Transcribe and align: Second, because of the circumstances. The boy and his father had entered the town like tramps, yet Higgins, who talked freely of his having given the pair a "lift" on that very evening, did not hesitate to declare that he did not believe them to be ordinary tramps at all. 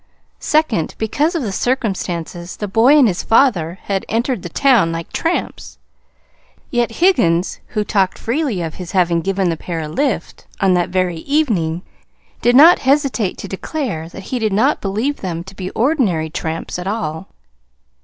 Second, 0.39 0.95
because 0.97 1.35
of 1.35 1.43
the 1.43 1.51
circumstances. 1.51 2.57
The 2.57 2.67
boy 2.67 2.97
and 2.97 3.07
his 3.07 3.21
father 3.21 3.77
had 3.83 4.03
entered 4.09 4.41
the 4.41 4.49
town 4.49 4.91
like 4.91 5.13
tramps, 5.13 5.77
yet 6.71 6.93
Higgins, 6.93 7.59
who 7.67 7.83
talked 7.83 8.17
freely 8.17 8.63
of 8.63 8.73
his 8.81 8.93
having 8.93 9.21
given 9.21 9.51
the 9.51 9.57
pair 9.57 9.79
a 9.81 9.87
"lift" 9.87 10.47
on 10.59 10.73
that 10.73 10.89
very 10.89 11.17
evening, 11.19 11.83
did 12.41 12.55
not 12.55 12.79
hesitate 12.79 13.37
to 13.37 13.47
declare 13.47 14.09
that 14.09 14.23
he 14.33 14.39
did 14.39 14.53
not 14.53 14.81
believe 14.81 15.17
them 15.17 15.43
to 15.43 15.53
be 15.53 15.69
ordinary 15.69 16.31
tramps 16.31 16.79
at 16.79 16.87
all. 16.87 17.27